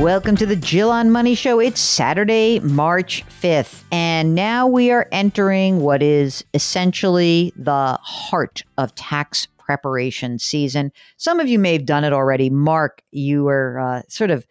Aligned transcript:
Welcome 0.00 0.36
to 0.36 0.46
the 0.46 0.56
Jill 0.56 0.90
on 0.90 1.10
Money 1.10 1.34
Show. 1.34 1.60
It's 1.60 1.78
Saturday, 1.78 2.60
March 2.60 3.24
5th, 3.42 3.84
and 3.92 4.34
now 4.34 4.66
we 4.66 4.90
are 4.90 5.06
entering 5.12 5.80
what 5.80 6.02
is 6.02 6.42
essentially 6.54 7.52
the 7.56 7.98
heart 8.02 8.64
of 8.78 8.94
tax 8.94 9.46
preparation 9.58 10.38
season. 10.38 10.92
Some 11.18 11.40
of 11.40 11.48
you 11.48 11.58
may 11.58 11.74
have 11.74 11.84
done 11.84 12.04
it 12.04 12.14
already. 12.14 12.48
Mark, 12.48 13.02
you 13.10 13.44
were 13.44 13.78
uh, 13.78 14.02
sort 14.08 14.30
of. 14.30 14.46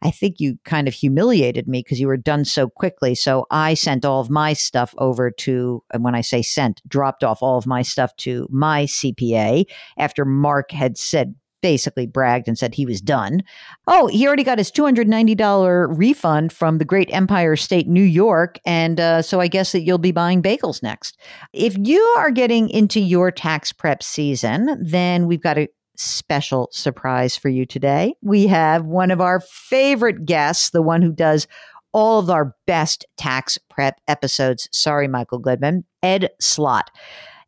I 0.00 0.10
think 0.10 0.40
you 0.40 0.58
kind 0.64 0.88
of 0.88 0.94
humiliated 0.94 1.68
me 1.68 1.80
because 1.80 2.00
you 2.00 2.06
were 2.06 2.16
done 2.16 2.46
so 2.46 2.68
quickly. 2.68 3.14
So 3.14 3.46
I 3.50 3.74
sent 3.74 4.06
all 4.06 4.22
of 4.22 4.30
my 4.30 4.54
stuff 4.54 4.94
over 4.96 5.30
to, 5.30 5.82
and 5.92 6.02
when 6.02 6.14
I 6.14 6.22
say 6.22 6.40
sent, 6.40 6.80
dropped 6.88 7.22
off 7.22 7.42
all 7.42 7.58
of 7.58 7.66
my 7.66 7.82
stuff 7.82 8.16
to 8.18 8.48
my 8.50 8.84
CPA 8.84 9.66
after 9.98 10.24
Mark 10.24 10.70
had 10.70 10.96
said 10.96 11.34
basically 11.60 12.06
bragged 12.06 12.48
and 12.48 12.58
said 12.58 12.74
he 12.74 12.86
was 12.86 13.00
done. 13.00 13.42
Oh, 13.86 14.06
he 14.06 14.26
already 14.26 14.44
got 14.44 14.58
his 14.58 14.70
$290 14.70 15.98
refund 15.98 16.52
from 16.52 16.78
the 16.78 16.84
great 16.84 17.12
Empire 17.12 17.56
State 17.56 17.88
New 17.88 18.02
York. 18.02 18.58
And 18.64 19.00
uh, 19.00 19.22
so 19.22 19.40
I 19.40 19.48
guess 19.48 19.72
that 19.72 19.82
you'll 19.82 19.98
be 19.98 20.12
buying 20.12 20.42
bagels 20.42 20.82
next. 20.82 21.18
If 21.52 21.76
you 21.78 22.00
are 22.18 22.30
getting 22.30 22.68
into 22.70 23.00
your 23.00 23.30
tax 23.30 23.72
prep 23.72 24.02
season, 24.02 24.78
then 24.82 25.26
we've 25.26 25.42
got 25.42 25.58
a 25.58 25.68
special 25.96 26.68
surprise 26.70 27.36
for 27.36 27.48
you 27.48 27.66
today. 27.66 28.14
We 28.22 28.46
have 28.46 28.84
one 28.84 29.10
of 29.10 29.20
our 29.20 29.40
favorite 29.40 30.24
guests, 30.24 30.70
the 30.70 30.82
one 30.82 31.02
who 31.02 31.12
does 31.12 31.46
all 31.92 32.20
of 32.20 32.30
our 32.30 32.54
best 32.66 33.04
tax 33.16 33.58
prep 33.68 34.00
episodes. 34.06 34.68
Sorry, 34.72 35.08
Michael 35.08 35.38
Goodman, 35.38 35.84
Ed 36.02 36.30
Slott. 36.40 36.90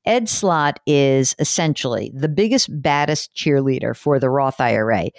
Ed 0.07 0.29
Slott 0.29 0.81
is 0.87 1.35
essentially 1.39 2.11
the 2.15 2.29
biggest, 2.29 2.69
baddest 2.83 3.35
cheerleader 3.35 3.97
for 3.97 4.19
the 4.19 4.31
Roth 4.31 4.61
IRA. 4.61 5.11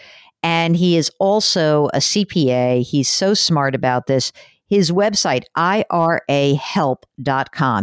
And 0.43 0.75
he 0.75 0.97
is 0.97 1.11
also 1.19 1.87
a 1.93 1.97
CPA. 1.97 2.83
He's 2.83 3.07
so 3.07 3.33
smart 3.33 3.75
about 3.75 4.07
this 4.07 4.31
his 4.71 4.89
website, 4.89 5.43
irahelp.com. 5.57 6.15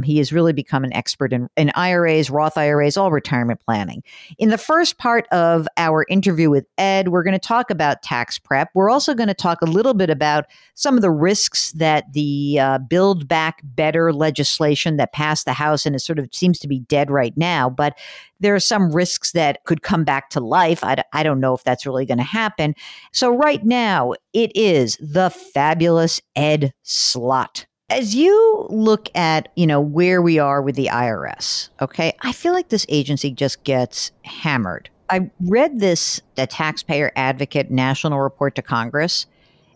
He 0.02 0.16
has 0.16 0.32
really 0.32 0.54
become 0.54 0.84
an 0.84 0.92
expert 0.94 1.34
in, 1.34 1.50
in 1.54 1.70
IRAs, 1.74 2.30
Roth 2.30 2.56
IRAs, 2.56 2.96
all 2.96 3.10
retirement 3.10 3.60
planning. 3.60 4.02
In 4.38 4.48
the 4.48 4.56
first 4.56 4.96
part 4.96 5.28
of 5.28 5.68
our 5.76 6.06
interview 6.08 6.48
with 6.48 6.64
Ed, 6.78 7.08
we're 7.08 7.24
going 7.24 7.38
to 7.38 7.38
talk 7.38 7.68
about 7.68 8.02
tax 8.02 8.38
prep. 8.38 8.70
We're 8.72 8.88
also 8.88 9.12
going 9.12 9.28
to 9.28 9.34
talk 9.34 9.60
a 9.60 9.66
little 9.66 9.92
bit 9.92 10.08
about 10.08 10.46
some 10.76 10.96
of 10.96 11.02
the 11.02 11.10
risks 11.10 11.72
that 11.72 12.10
the 12.14 12.58
uh, 12.58 12.78
Build 12.78 13.28
Back 13.28 13.60
Better 13.62 14.10
legislation 14.10 14.96
that 14.96 15.12
passed 15.12 15.44
the 15.44 15.52
House 15.52 15.84
and 15.84 15.94
is 15.94 16.02
sort 16.06 16.18
of 16.18 16.30
seems 16.32 16.58
to 16.60 16.68
be 16.68 16.78
dead 16.78 17.10
right 17.10 17.36
now, 17.36 17.68
but 17.68 17.98
there 18.40 18.54
are 18.54 18.60
some 18.60 18.92
risks 18.92 19.32
that 19.32 19.64
could 19.64 19.82
come 19.82 20.04
back 20.04 20.30
to 20.30 20.40
life. 20.40 20.82
I 20.84 21.22
don't 21.22 21.40
know 21.40 21.54
if 21.54 21.64
that's 21.64 21.84
really 21.84 22.06
going 22.06 22.18
to 22.18 22.24
happen. 22.24 22.74
So, 23.12 23.34
right 23.34 23.64
now, 23.64 24.14
it 24.38 24.52
is 24.54 24.96
the 25.00 25.30
fabulous 25.30 26.20
Ed 26.36 26.72
Slott. 26.84 27.66
As 27.90 28.14
you 28.14 28.68
look 28.70 29.08
at, 29.16 29.48
you 29.56 29.66
know, 29.66 29.80
where 29.80 30.22
we 30.22 30.38
are 30.38 30.62
with 30.62 30.76
the 30.76 30.90
IRS, 30.92 31.70
okay, 31.80 32.12
I 32.20 32.30
feel 32.30 32.52
like 32.52 32.68
this 32.68 32.86
agency 32.88 33.32
just 33.32 33.64
gets 33.64 34.12
hammered. 34.22 34.90
I 35.10 35.28
read 35.40 35.80
this, 35.80 36.20
the 36.36 36.46
Taxpayer 36.46 37.10
Advocate 37.16 37.70
National 37.72 38.20
Report 38.20 38.54
to 38.54 38.62
Congress. 38.62 39.26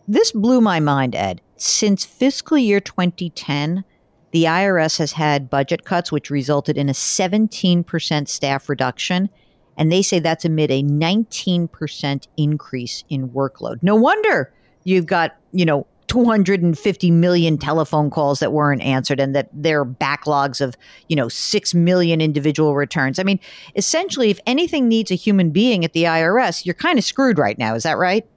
This 0.07 0.31
blew 0.31 0.61
my 0.61 0.79
mind, 0.79 1.13
Ed. 1.13 1.41
Since 1.57 2.05
fiscal 2.05 2.57
year 2.57 2.79
2010, 2.79 3.83
the 4.31 4.45
IRS 4.45 4.97
has 4.99 5.11
had 5.11 5.49
budget 5.49 5.83
cuts, 5.83 6.09
which 6.09 6.29
resulted 6.29 6.77
in 6.77 6.87
a 6.87 6.93
17% 6.93 8.27
staff 8.29 8.69
reduction. 8.69 9.29
And 9.77 9.91
they 9.91 10.01
say 10.01 10.19
that's 10.19 10.45
amid 10.45 10.71
a 10.71 10.83
19% 10.83 12.27
increase 12.37 13.03
in 13.09 13.29
workload. 13.29 13.81
No 13.81 13.95
wonder 13.95 14.53
you've 14.83 15.05
got, 15.05 15.35
you 15.51 15.65
know, 15.65 15.87
250 16.07 17.11
million 17.11 17.57
telephone 17.57 18.11
calls 18.11 18.39
that 18.39 18.51
weren't 18.51 18.83
answered 18.83 19.19
and 19.19 19.35
that 19.35 19.49
there 19.51 19.81
are 19.81 19.85
backlogs 19.85 20.61
of, 20.61 20.75
you 21.09 21.15
know, 21.15 21.27
6 21.27 21.73
million 21.73 22.21
individual 22.21 22.75
returns. 22.75 23.17
I 23.17 23.23
mean, 23.23 23.39
essentially, 23.75 24.29
if 24.29 24.39
anything 24.45 24.87
needs 24.87 25.09
a 25.09 25.15
human 25.15 25.49
being 25.49 25.83
at 25.83 25.93
the 25.93 26.03
IRS, 26.03 26.65
you're 26.65 26.75
kind 26.75 26.99
of 26.99 27.05
screwed 27.05 27.39
right 27.39 27.57
now. 27.57 27.73
Is 27.73 27.83
that 27.83 27.97
right? 27.97 28.27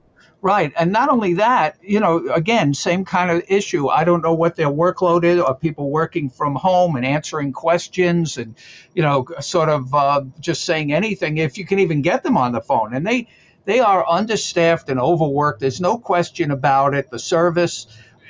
Right. 0.41 0.71
And 0.77 0.91
not 0.91 1.09
only 1.09 1.35
that, 1.35 1.77
you 1.81 1.99
know, 1.99 2.29
again, 2.31 2.75
same 2.75 3.05
kind 3.05 3.31
of 3.31 3.43
issue. 3.47 3.87
I 3.87 4.03
don't 4.03 4.21
know 4.21 4.35
what 4.35 4.55
their 4.55 4.69
workload 4.69 5.23
is. 5.23 5.41
Are 5.41 5.55
people 5.55 5.89
working 5.89 6.29
from 6.29 6.53
home 6.53 6.95
and 6.95 7.03
answering 7.03 7.53
questions 7.53 8.37
and, 8.37 8.55
you 8.93 9.01
know, 9.01 9.25
sort 9.39 9.69
of 9.69 9.93
uh, 9.95 10.21
just 10.39 10.63
saying 10.63 10.93
anything 10.93 11.37
if 11.37 11.57
you 11.57 11.65
can 11.65 11.79
even 11.79 12.03
get 12.03 12.21
them 12.21 12.37
on 12.37 12.51
the 12.51 12.61
phone? 12.61 12.93
And 12.93 13.05
they, 13.05 13.29
they 13.65 13.79
are 13.79 14.07
understaffed 14.07 14.89
and 14.89 14.99
overworked. 14.99 15.59
There's 15.59 15.81
no 15.81 15.97
question 15.97 16.51
about 16.51 16.93
it. 16.93 17.09
The 17.09 17.19
service, 17.19 17.87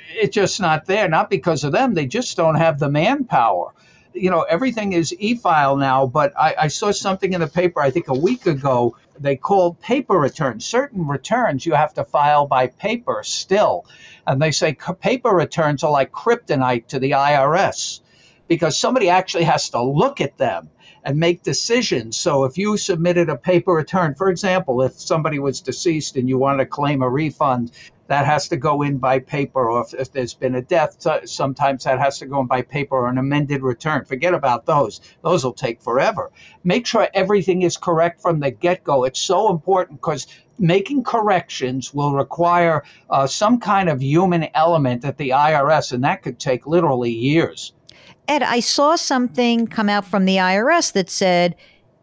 it's 0.08 0.34
just 0.34 0.60
not 0.60 0.86
there. 0.86 1.08
Not 1.10 1.28
because 1.28 1.62
of 1.62 1.72
them, 1.72 1.92
they 1.92 2.06
just 2.06 2.38
don't 2.38 2.56
have 2.56 2.78
the 2.78 2.88
manpower 2.88 3.74
you 4.14 4.30
know 4.30 4.42
everything 4.42 4.94
is 4.94 5.14
e-file 5.18 5.76
now 5.76 6.06
but 6.06 6.32
I, 6.36 6.54
I, 6.62 6.68
saw 6.68 6.90
something 6.90 7.34
in 7.34 7.40
the 7.40 7.46
paper 7.46 7.80
i 7.80 7.90
think 7.90 8.08
a 8.08 8.18
week 8.18 8.46
ago 8.46 8.96
they 9.20 9.36
called 9.36 9.80
paper 9.80 10.18
returns 10.18 10.64
certain 10.64 11.06
returns 11.06 11.64
you 11.64 11.74
have 11.74 11.94
to 11.94 12.04
file 12.04 12.46
by 12.46 12.66
paper 12.66 13.22
still 13.24 13.84
and 14.26 14.40
they 14.40 14.50
say 14.50 14.76
paper 15.00 15.30
returns 15.30 15.84
are 15.84 15.90
like 15.90 16.12
kryptonite 16.12 16.86
to 16.86 16.98
the 16.98 17.12
irs 17.12 18.00
because 18.48 18.78
somebody 18.78 19.10
actually 19.10 19.44
has 19.44 19.70
to 19.70 19.82
look 19.82 20.20
at 20.20 20.38
them 20.38 20.70
and 21.04 21.18
make 21.18 21.42
decisions. 21.42 22.16
So 22.16 22.44
if 22.44 22.58
you 22.58 22.76
submitted 22.76 23.28
a 23.28 23.36
paper 23.36 23.72
return, 23.72 24.14
for 24.14 24.28
example, 24.28 24.82
if 24.82 25.00
somebody 25.00 25.38
was 25.38 25.60
deceased 25.60 26.16
and 26.16 26.28
you 26.28 26.38
wanted 26.38 26.58
to 26.58 26.66
claim 26.66 27.02
a 27.02 27.08
refund, 27.08 27.70
that 28.08 28.26
has 28.26 28.48
to 28.48 28.56
go 28.56 28.82
in 28.82 28.98
by 28.98 29.20
paper, 29.20 29.70
or 29.70 29.82
if, 29.82 29.94
if, 29.94 30.12
there's 30.12 30.34
been 30.34 30.54
a 30.54 30.62
death, 30.62 31.06
sometimes 31.26 31.84
that 31.84 31.98
has 31.98 32.18
to 32.18 32.26
go 32.26 32.40
in 32.40 32.46
by 32.46 32.62
paper 32.62 32.96
or 32.96 33.08
an 33.08 33.18
amended 33.18 33.62
return. 33.62 34.04
Forget 34.04 34.34
about 34.34 34.66
those; 34.66 35.00
those 35.22 35.44
will 35.44 35.52
take 35.52 35.80
forever. 35.80 36.30
Make 36.64 36.86
sure 36.86 37.08
everything 37.14 37.62
is 37.62 37.76
correct 37.76 38.20
from 38.20 38.40
the 38.40 38.50
get-go. 38.50 39.04
It's 39.04 39.20
so 39.20 39.50
important 39.50 40.00
because 40.00 40.26
making 40.58 41.04
corrections 41.04 41.94
will 41.94 42.12
require 42.14 42.82
uh, 43.10 43.26
some 43.26 43.60
kind 43.60 43.88
of 43.88 44.02
human 44.02 44.48
element 44.54 45.04
at 45.04 45.18
the 45.18 45.30
IRS, 45.30 45.92
and 45.92 46.02
that 46.04 46.22
could 46.22 46.38
take 46.38 46.66
literally 46.66 47.12
years. 47.12 47.72
Ed, 48.26 48.42
I 48.42 48.60
saw 48.60 48.96
something 48.96 49.66
come 49.66 49.88
out 49.88 50.04
from 50.04 50.24
the 50.24 50.36
IRS 50.36 50.92
that 50.92 51.08
said 51.08 51.56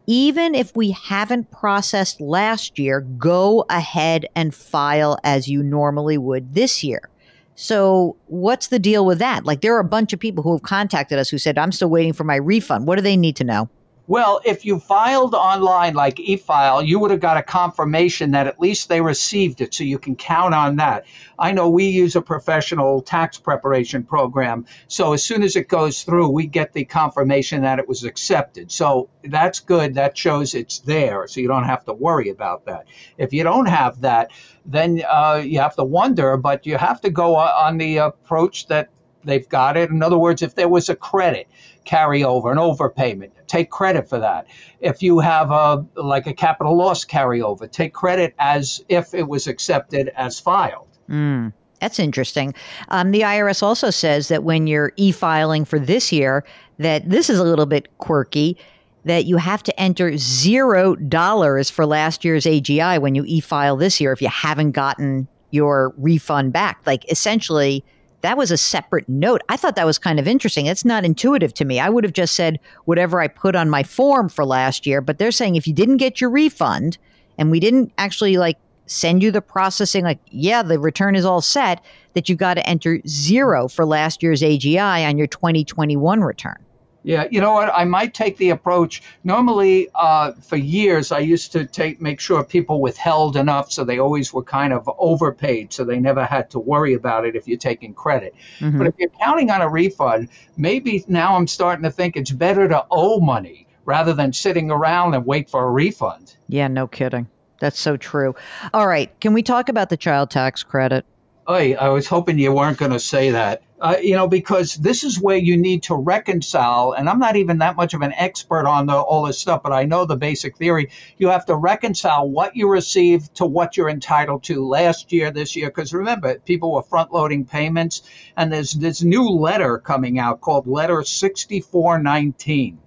even 0.06 0.54
if 0.54 0.74
we 0.76 0.92
haven't 0.92 1.50
processed 1.50 2.20
last 2.20 2.78
year, 2.78 3.00
go 3.00 3.64
ahead 3.68 4.26
and 4.34 4.54
file 4.54 5.18
as 5.24 5.48
you 5.48 5.62
normally 5.62 6.18
would 6.18 6.54
this 6.54 6.84
year. 6.84 7.10
So, 7.56 8.16
what's 8.26 8.66
the 8.68 8.78
deal 8.78 9.06
with 9.06 9.18
that? 9.18 9.44
Like, 9.46 9.62
there 9.62 9.74
are 9.74 9.80
a 9.80 9.84
bunch 9.84 10.12
of 10.12 10.20
people 10.20 10.42
who 10.42 10.52
have 10.52 10.62
contacted 10.62 11.18
us 11.18 11.30
who 11.30 11.38
said, 11.38 11.56
I'm 11.56 11.72
still 11.72 11.88
waiting 11.88 12.12
for 12.12 12.24
my 12.24 12.36
refund. 12.36 12.86
What 12.86 12.96
do 12.96 13.02
they 13.02 13.16
need 13.16 13.36
to 13.36 13.44
know? 13.44 13.70
Well, 14.08 14.40
if 14.44 14.64
you 14.64 14.78
filed 14.78 15.34
online 15.34 15.94
like 15.94 16.20
e-file, 16.20 16.80
you 16.80 17.00
would 17.00 17.10
have 17.10 17.18
got 17.18 17.38
a 17.38 17.42
confirmation 17.42 18.32
that 18.32 18.46
at 18.46 18.60
least 18.60 18.88
they 18.88 19.00
received 19.00 19.60
it, 19.60 19.74
so 19.74 19.82
you 19.82 19.98
can 19.98 20.14
count 20.14 20.54
on 20.54 20.76
that. 20.76 21.06
I 21.36 21.50
know 21.50 21.70
we 21.70 21.86
use 21.86 22.14
a 22.14 22.22
professional 22.22 23.02
tax 23.02 23.36
preparation 23.38 24.04
program, 24.04 24.66
so 24.86 25.12
as 25.12 25.24
soon 25.24 25.42
as 25.42 25.56
it 25.56 25.66
goes 25.66 26.04
through, 26.04 26.28
we 26.28 26.46
get 26.46 26.72
the 26.72 26.84
confirmation 26.84 27.62
that 27.62 27.80
it 27.80 27.88
was 27.88 28.04
accepted. 28.04 28.70
So 28.70 29.10
that's 29.24 29.58
good. 29.58 29.94
That 29.94 30.16
shows 30.16 30.54
it's 30.54 30.78
there, 30.78 31.26
so 31.26 31.40
you 31.40 31.48
don't 31.48 31.64
have 31.64 31.84
to 31.86 31.92
worry 31.92 32.28
about 32.28 32.66
that. 32.66 32.86
If 33.18 33.32
you 33.32 33.42
don't 33.42 33.66
have 33.66 34.02
that, 34.02 34.30
then 34.64 35.02
uh, 35.08 35.42
you 35.44 35.58
have 35.58 35.74
to 35.76 35.84
wonder, 35.84 36.36
but 36.36 36.64
you 36.64 36.78
have 36.78 37.00
to 37.00 37.10
go 37.10 37.34
on 37.34 37.78
the 37.78 37.96
approach 37.98 38.68
that 38.68 38.90
they've 39.24 39.48
got 39.48 39.76
it. 39.76 39.90
In 39.90 40.02
other 40.02 40.18
words, 40.18 40.42
if 40.42 40.54
there 40.54 40.68
was 40.68 40.88
a 40.88 40.94
credit 40.94 41.48
carryover, 41.86 42.50
an 42.50 42.58
overpayment, 42.58 43.30
take 43.46 43.70
credit 43.70 44.08
for 44.08 44.18
that. 44.18 44.46
If 44.80 45.02
you 45.02 45.20
have 45.20 45.50
a 45.50 45.86
like 45.94 46.26
a 46.26 46.34
capital 46.34 46.76
loss 46.76 47.04
carryover, 47.04 47.70
take 47.70 47.94
credit 47.94 48.34
as 48.38 48.84
if 48.88 49.14
it 49.14 49.28
was 49.28 49.46
accepted 49.46 50.10
as 50.16 50.38
filed. 50.40 50.88
Mm. 51.08 51.52
That's 51.80 51.98
interesting. 51.98 52.54
Um, 52.88 53.10
the 53.10 53.20
IRS 53.20 53.62
also 53.62 53.90
says 53.90 54.28
that 54.28 54.44
when 54.44 54.66
you're 54.66 54.92
e-filing 54.96 55.64
for 55.64 55.78
this 55.78 56.10
year, 56.10 56.42
that 56.78 57.08
this 57.08 57.28
is 57.28 57.38
a 57.38 57.44
little 57.44 57.66
bit 57.66 57.98
quirky. 57.98 58.56
That 59.04 59.24
you 59.24 59.36
have 59.36 59.62
to 59.62 59.80
enter 59.80 60.16
zero 60.16 60.96
dollars 60.96 61.70
for 61.70 61.86
last 61.86 62.24
year's 62.24 62.44
AGI 62.44 63.00
when 63.00 63.14
you 63.14 63.22
e-file 63.24 63.76
this 63.76 64.00
year 64.00 64.10
if 64.10 64.20
you 64.20 64.26
haven't 64.26 64.72
gotten 64.72 65.28
your 65.52 65.94
refund 65.96 66.52
back. 66.52 66.80
Like 66.86 67.08
essentially, 67.10 67.84
that 68.26 68.36
was 68.36 68.50
a 68.50 68.56
separate 68.56 69.08
note. 69.08 69.40
I 69.48 69.56
thought 69.56 69.76
that 69.76 69.86
was 69.86 69.98
kind 69.98 70.18
of 70.18 70.26
interesting. 70.26 70.66
It's 70.66 70.84
not 70.84 71.04
intuitive 71.04 71.54
to 71.54 71.64
me. 71.64 71.78
I 71.78 71.88
would 71.88 72.02
have 72.02 72.12
just 72.12 72.34
said 72.34 72.58
whatever 72.84 73.20
I 73.20 73.28
put 73.28 73.54
on 73.54 73.70
my 73.70 73.84
form 73.84 74.28
for 74.28 74.44
last 74.44 74.84
year, 74.84 75.00
but 75.00 75.18
they're 75.18 75.30
saying 75.30 75.54
if 75.54 75.66
you 75.66 75.72
didn't 75.72 75.98
get 75.98 76.20
your 76.20 76.30
refund 76.30 76.98
and 77.38 77.50
we 77.50 77.60
didn't 77.60 77.92
actually 77.98 78.36
like 78.36 78.58
send 78.86 79.22
you 79.22 79.30
the 79.30 79.40
processing, 79.40 80.04
like, 80.04 80.18
yeah, 80.30 80.62
the 80.62 80.78
return 80.78 81.14
is 81.14 81.24
all 81.24 81.40
set, 81.40 81.82
that 82.14 82.28
you 82.28 82.34
got 82.34 82.54
to 82.54 82.66
enter 82.68 83.00
zero 83.06 83.68
for 83.68 83.84
last 83.84 84.22
year's 84.22 84.42
AGI 84.42 85.08
on 85.08 85.18
your 85.18 85.26
2021 85.28 86.20
return. 86.20 86.65
Yeah, 87.06 87.28
you 87.30 87.40
know 87.40 87.52
what? 87.52 87.72
I 87.72 87.84
might 87.84 88.14
take 88.14 88.36
the 88.36 88.50
approach. 88.50 89.00
Normally, 89.22 89.88
uh, 89.94 90.32
for 90.32 90.56
years, 90.56 91.12
I 91.12 91.20
used 91.20 91.52
to 91.52 91.64
take 91.64 92.00
make 92.00 92.18
sure 92.18 92.42
people 92.42 92.80
withheld 92.80 93.36
enough 93.36 93.70
so 93.70 93.84
they 93.84 94.00
always 94.00 94.34
were 94.34 94.42
kind 94.42 94.72
of 94.72 94.90
overpaid, 94.98 95.72
so 95.72 95.84
they 95.84 96.00
never 96.00 96.24
had 96.24 96.50
to 96.50 96.58
worry 96.58 96.94
about 96.94 97.24
it 97.24 97.36
if 97.36 97.46
you're 97.46 97.58
taking 97.58 97.94
credit. 97.94 98.34
Mm-hmm. 98.58 98.78
But 98.78 98.88
if 98.88 98.94
you're 98.98 99.10
counting 99.10 99.52
on 99.52 99.62
a 99.62 99.68
refund, 99.68 100.30
maybe 100.56 101.04
now 101.06 101.36
I'm 101.36 101.46
starting 101.46 101.84
to 101.84 101.92
think 101.92 102.16
it's 102.16 102.32
better 102.32 102.66
to 102.66 102.84
owe 102.90 103.20
money 103.20 103.68
rather 103.84 104.12
than 104.12 104.32
sitting 104.32 104.72
around 104.72 105.14
and 105.14 105.24
wait 105.24 105.48
for 105.48 105.62
a 105.62 105.70
refund. 105.70 106.34
Yeah, 106.48 106.66
no 106.66 106.88
kidding. 106.88 107.28
That's 107.60 107.78
so 107.78 107.96
true. 107.96 108.34
All 108.74 108.88
right, 108.88 109.08
can 109.20 109.32
we 109.32 109.44
talk 109.44 109.68
about 109.68 109.90
the 109.90 109.96
child 109.96 110.30
tax 110.30 110.64
credit? 110.64 111.06
Oy, 111.48 111.74
I 111.74 111.90
was 111.90 112.08
hoping 112.08 112.40
you 112.40 112.52
weren't 112.52 112.78
going 112.78 112.90
to 112.90 112.98
say 112.98 113.30
that. 113.30 113.62
Uh, 113.78 113.96
you 114.02 114.14
know, 114.16 114.26
because 114.26 114.74
this 114.74 115.04
is 115.04 115.20
where 115.20 115.36
you 115.36 115.58
need 115.58 115.82
to 115.82 115.94
reconcile, 115.94 116.92
and 116.92 117.10
I'm 117.10 117.18
not 117.18 117.36
even 117.36 117.58
that 117.58 117.76
much 117.76 117.92
of 117.92 118.00
an 118.00 118.14
expert 118.14 118.66
on 118.66 118.86
the, 118.86 118.94
all 118.94 119.26
this 119.26 119.38
stuff, 119.38 119.62
but 119.62 119.72
I 119.72 119.84
know 119.84 120.06
the 120.06 120.16
basic 120.16 120.56
theory. 120.56 120.90
You 121.18 121.28
have 121.28 121.44
to 121.46 121.54
reconcile 121.54 122.26
what 122.26 122.56
you 122.56 122.70
received 122.70 123.34
to 123.34 123.44
what 123.44 123.76
you're 123.76 123.90
entitled 123.90 124.44
to 124.44 124.66
last 124.66 125.12
year, 125.12 125.30
this 125.30 125.56
year, 125.56 125.68
because 125.68 125.92
remember, 125.92 126.38
people 126.38 126.72
were 126.72 126.82
front 126.82 127.12
loading 127.12 127.44
payments, 127.44 128.02
and 128.34 128.50
there's 128.50 128.72
this 128.72 129.02
new 129.02 129.28
letter 129.28 129.76
coming 129.76 130.18
out 130.18 130.40
called 130.40 130.66
Letter 130.66 131.02
6419 131.04 132.78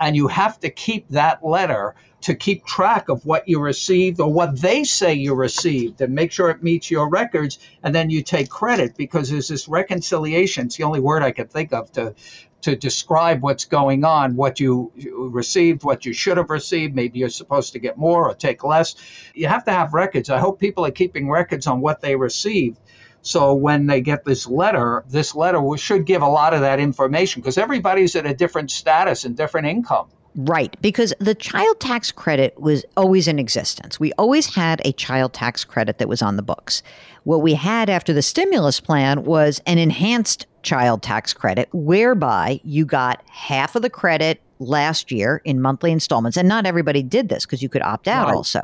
and 0.00 0.16
you 0.16 0.28
have 0.28 0.58
to 0.60 0.70
keep 0.70 1.08
that 1.10 1.44
letter 1.44 1.94
to 2.22 2.34
keep 2.34 2.64
track 2.64 3.08
of 3.08 3.24
what 3.24 3.48
you 3.48 3.60
received 3.60 4.20
or 4.20 4.32
what 4.32 4.60
they 4.60 4.84
say 4.84 5.14
you 5.14 5.34
received 5.34 6.00
and 6.00 6.14
make 6.14 6.32
sure 6.32 6.50
it 6.50 6.62
meets 6.62 6.90
your 6.90 7.08
records. 7.08 7.58
And 7.82 7.94
then 7.94 8.10
you 8.10 8.22
take 8.22 8.48
credit 8.48 8.96
because 8.96 9.30
there's 9.30 9.48
this 9.48 9.68
reconciliation. 9.68 10.66
It's 10.66 10.76
the 10.76 10.84
only 10.84 11.00
word 11.00 11.22
i 11.22 11.30
can 11.30 11.46
think 11.46 11.72
of 11.72 11.92
to 11.92 12.14
to 12.62 12.74
describe 12.74 13.42
what's 13.42 13.66
going 13.66 14.02
on 14.04 14.34
what 14.34 14.58
you 14.58 14.90
received 15.30 15.84
what 15.84 16.04
you 16.04 16.12
should 16.12 16.36
have 16.36 16.50
received. 16.50 16.94
Maybe 16.94 17.20
you're 17.20 17.28
supposed 17.28 17.74
to 17.74 17.78
get 17.78 17.96
more 17.96 18.28
or 18.28 18.34
take 18.34 18.64
less. 18.64 18.96
You 19.34 19.46
have 19.46 19.64
to 19.66 19.72
have 19.72 19.94
records. 19.94 20.30
I 20.30 20.38
hope 20.38 20.58
people 20.58 20.84
are 20.84 20.90
keeping 20.90 21.30
records 21.30 21.66
on 21.66 21.80
what 21.80 22.00
they 22.00 22.16
received 22.16 22.78
so 23.26 23.54
when 23.54 23.86
they 23.86 24.00
get 24.00 24.24
this 24.24 24.46
letter, 24.46 25.02
this 25.08 25.34
letter 25.34 25.60
should 25.76 26.06
give 26.06 26.22
a 26.22 26.28
lot 26.28 26.54
of 26.54 26.60
that 26.60 26.78
information 26.78 27.42
because 27.42 27.58
everybody's 27.58 28.14
at 28.14 28.24
a 28.24 28.32
different 28.32 28.70
status 28.70 29.24
and 29.24 29.36
different 29.36 29.66
income. 29.66 30.06
Right, 30.36 30.76
because 30.80 31.12
the 31.18 31.34
child 31.34 31.80
tax 31.80 32.12
credit 32.12 32.60
was 32.60 32.84
always 32.96 33.26
in 33.26 33.40
existence. 33.40 33.98
We 33.98 34.12
always 34.12 34.54
had 34.54 34.80
a 34.84 34.92
child 34.92 35.32
tax 35.32 35.64
credit 35.64 35.98
that 35.98 36.08
was 36.08 36.22
on 36.22 36.36
the 36.36 36.42
books. 36.42 36.84
What 37.24 37.42
we 37.42 37.54
had 37.54 37.90
after 37.90 38.12
the 38.12 38.22
stimulus 38.22 38.78
plan 38.78 39.24
was 39.24 39.60
an 39.66 39.78
enhanced 39.78 40.46
child 40.62 41.02
tax 41.02 41.34
credit 41.34 41.68
whereby 41.72 42.60
you 42.62 42.84
got 42.84 43.24
half 43.28 43.74
of 43.74 43.82
the 43.82 43.90
credit 43.90 44.40
last 44.60 45.10
year 45.10 45.40
in 45.44 45.60
monthly 45.60 45.90
installments. 45.90 46.36
And 46.36 46.48
not 46.48 46.64
everybody 46.64 47.02
did 47.02 47.28
this 47.28 47.44
because 47.44 47.60
you 47.62 47.68
could 47.68 47.82
opt 47.82 48.06
out 48.06 48.28
right. 48.28 48.36
also. 48.36 48.60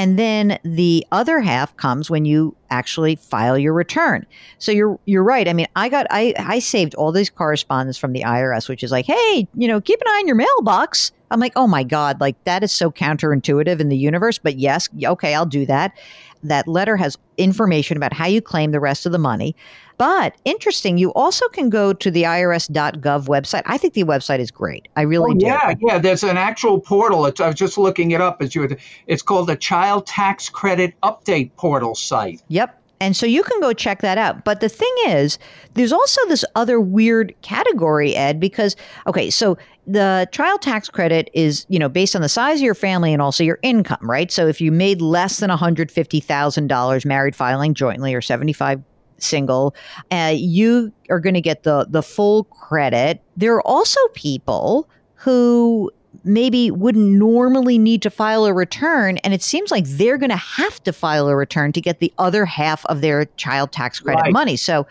And 0.00 0.18
then 0.18 0.58
the 0.64 1.06
other 1.12 1.40
half 1.40 1.76
comes 1.76 2.08
when 2.08 2.24
you 2.24 2.56
actually 2.70 3.16
file 3.16 3.58
your 3.58 3.74
return. 3.74 4.24
So 4.56 4.72
you're 4.72 4.98
you're 5.04 5.22
right. 5.22 5.46
I 5.46 5.52
mean, 5.52 5.66
I 5.76 5.90
got 5.90 6.06
I 6.08 6.32
I 6.38 6.58
saved 6.60 6.94
all 6.94 7.12
these 7.12 7.28
correspondence 7.28 7.98
from 7.98 8.14
the 8.14 8.22
IRS, 8.22 8.66
which 8.66 8.82
is 8.82 8.90
like, 8.90 9.04
hey, 9.04 9.46
you 9.54 9.68
know, 9.68 9.78
keep 9.78 10.00
an 10.00 10.06
eye 10.08 10.20
on 10.20 10.26
your 10.26 10.36
mailbox. 10.36 11.12
I'm 11.30 11.38
like, 11.38 11.52
oh 11.54 11.66
my 11.66 11.82
God, 11.82 12.18
like 12.18 12.42
that 12.44 12.64
is 12.64 12.72
so 12.72 12.90
counterintuitive 12.90 13.78
in 13.78 13.90
the 13.90 13.96
universe. 13.96 14.38
But 14.38 14.58
yes, 14.58 14.88
okay, 15.04 15.34
I'll 15.34 15.44
do 15.44 15.66
that. 15.66 15.92
That 16.42 16.66
letter 16.66 16.96
has 16.96 17.18
information 17.36 17.96
about 17.96 18.12
how 18.12 18.26
you 18.26 18.40
claim 18.40 18.70
the 18.70 18.80
rest 18.80 19.06
of 19.06 19.12
the 19.12 19.18
money. 19.18 19.54
But 19.98 20.34
interesting, 20.46 20.96
you 20.96 21.12
also 21.12 21.46
can 21.48 21.68
go 21.68 21.92
to 21.92 22.10
the 22.10 22.22
irs.gov 22.22 23.26
website. 23.26 23.62
I 23.66 23.76
think 23.76 23.92
the 23.92 24.04
website 24.04 24.38
is 24.38 24.50
great. 24.50 24.88
I 24.96 25.02
really 25.02 25.32
oh, 25.32 25.38
do. 25.38 25.44
Yeah, 25.44 25.74
yeah. 25.78 25.98
There's 25.98 26.22
an 26.24 26.38
actual 26.38 26.80
portal. 26.80 27.26
It's, 27.26 27.38
I 27.38 27.48
was 27.48 27.56
just 27.56 27.76
looking 27.76 28.12
it 28.12 28.22
up 28.22 28.40
as 28.40 28.54
you. 28.54 28.62
Were, 28.62 28.76
it's 29.06 29.20
called 29.20 29.48
the 29.48 29.56
Child 29.56 30.06
Tax 30.06 30.48
Credit 30.48 30.94
Update 31.02 31.50
Portal 31.56 31.94
site. 31.94 32.42
Yep. 32.48 32.79
And 33.00 33.16
so 33.16 33.24
you 33.26 33.42
can 33.42 33.60
go 33.60 33.72
check 33.72 34.02
that 34.02 34.18
out. 34.18 34.44
But 34.44 34.60
the 34.60 34.68
thing 34.68 34.94
is, 35.06 35.38
there's 35.74 35.92
also 35.92 36.20
this 36.28 36.44
other 36.54 36.78
weird 36.80 37.34
category, 37.42 38.14
Ed, 38.14 38.38
because, 38.38 38.76
okay, 39.06 39.30
so 39.30 39.56
the 39.86 40.28
child 40.32 40.60
tax 40.60 40.88
credit 40.88 41.30
is, 41.32 41.64
you 41.68 41.78
know, 41.78 41.88
based 41.88 42.14
on 42.14 42.22
the 42.22 42.28
size 42.28 42.58
of 42.58 42.64
your 42.64 42.74
family 42.74 43.12
and 43.12 43.22
also 43.22 43.42
your 43.42 43.58
income, 43.62 44.08
right? 44.08 44.30
So 44.30 44.46
if 44.46 44.60
you 44.60 44.70
made 44.70 45.00
less 45.00 45.38
than 45.38 45.50
$150,000 45.50 47.04
married 47.06 47.34
filing 47.34 47.74
jointly 47.74 48.14
or 48.14 48.20
75 48.20 48.82
single, 49.18 49.74
uh, 50.10 50.32
you 50.34 50.92
are 51.08 51.20
going 51.20 51.34
to 51.34 51.40
get 51.40 51.62
the 51.62 51.86
the 51.88 52.02
full 52.02 52.44
credit. 52.44 53.22
There 53.36 53.54
are 53.54 53.66
also 53.66 54.00
people 54.14 54.88
who 55.14 55.90
maybe 56.24 56.70
wouldn't 56.70 57.06
normally 57.06 57.78
need 57.78 58.02
to 58.02 58.10
file 58.10 58.44
a 58.44 58.52
return 58.52 59.16
and 59.18 59.32
it 59.32 59.42
seems 59.42 59.70
like 59.70 59.84
they're 59.86 60.18
going 60.18 60.30
to 60.30 60.36
have 60.36 60.82
to 60.84 60.92
file 60.92 61.28
a 61.28 61.36
return 61.36 61.72
to 61.72 61.80
get 61.80 61.98
the 61.98 62.12
other 62.18 62.44
half 62.44 62.84
of 62.86 63.00
their 63.00 63.24
child 63.36 63.72
tax 63.72 64.00
credit 64.00 64.22
right. 64.22 64.32
money. 64.32 64.56
So 64.56 64.86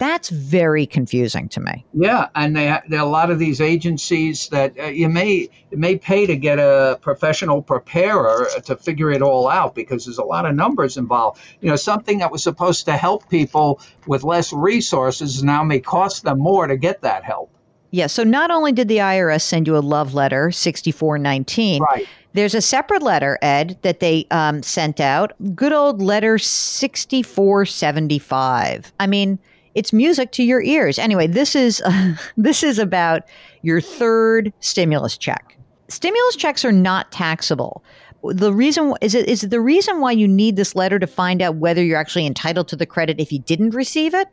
that's 0.00 0.30
very 0.30 0.86
confusing 0.86 1.50
to 1.50 1.60
me. 1.60 1.84
Yeah, 1.92 2.28
and 2.34 2.56
they, 2.56 2.74
there 2.88 3.00
are 3.00 3.06
a 3.06 3.10
lot 3.10 3.30
of 3.30 3.38
these 3.38 3.60
agencies 3.60 4.48
that 4.48 4.80
uh, 4.80 4.84
you 4.86 5.10
may 5.10 5.50
may 5.70 5.96
pay 5.96 6.24
to 6.24 6.36
get 6.36 6.58
a 6.58 6.98
professional 7.02 7.60
preparer 7.60 8.48
to 8.64 8.76
figure 8.76 9.10
it 9.10 9.20
all 9.20 9.46
out 9.46 9.74
because 9.74 10.06
there's 10.06 10.16
a 10.16 10.24
lot 10.24 10.46
of 10.46 10.56
numbers 10.56 10.96
involved. 10.96 11.38
You 11.60 11.68
know, 11.68 11.76
something 11.76 12.20
that 12.20 12.32
was 12.32 12.42
supposed 12.42 12.86
to 12.86 12.96
help 12.96 13.28
people 13.28 13.78
with 14.06 14.24
less 14.24 14.54
resources 14.54 15.44
now 15.44 15.64
may 15.64 15.80
cost 15.80 16.24
them 16.24 16.38
more 16.38 16.66
to 16.66 16.78
get 16.78 17.02
that 17.02 17.22
help. 17.22 17.50
Yeah, 17.92 18.06
so 18.06 18.22
not 18.22 18.50
only 18.50 18.72
did 18.72 18.88
the 18.88 18.98
IRS 18.98 19.42
send 19.42 19.66
you 19.66 19.76
a 19.76 19.80
love 19.80 20.14
letter 20.14 20.50
6419, 20.50 21.82
right. 21.82 22.08
There's 22.32 22.54
a 22.54 22.60
separate 22.60 23.02
letter, 23.02 23.36
Ed, 23.42 23.76
that 23.82 23.98
they 23.98 24.24
um, 24.30 24.62
sent 24.62 25.00
out. 25.00 25.32
Good 25.54 25.72
old 25.72 26.00
letter 26.00 26.38
6475. 26.38 28.92
I 29.00 29.08
mean, 29.08 29.36
it's 29.74 29.92
music 29.92 30.30
to 30.32 30.42
your 30.44 30.62
ears. 30.62 30.98
Anyway, 30.98 31.26
this 31.26 31.54
is 31.56 31.82
uh, 31.84 32.14
this 32.36 32.62
is 32.62 32.78
about 32.78 33.22
your 33.62 33.80
third 33.80 34.52
stimulus 34.60 35.18
check. 35.18 35.56
Stimulus 35.88 36.36
checks 36.36 36.64
are 36.64 36.72
not 36.72 37.10
taxable. 37.10 37.82
The 38.22 38.52
reason 38.52 38.94
is 39.00 39.14
it 39.14 39.26
is 39.28 39.44
it 39.44 39.50
the 39.50 39.60
reason 39.60 40.00
why 40.00 40.12
you 40.12 40.28
need 40.28 40.56
this 40.56 40.76
letter 40.76 40.98
to 40.98 41.06
find 41.06 41.42
out 41.42 41.56
whether 41.56 41.82
you're 41.82 41.98
actually 41.98 42.26
entitled 42.26 42.68
to 42.68 42.76
the 42.76 42.86
credit 42.86 43.18
if 43.18 43.32
you 43.32 43.40
didn't 43.40 43.74
receive 43.74 44.14
it? 44.14 44.28